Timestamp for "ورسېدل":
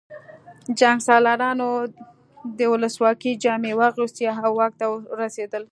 5.11-5.63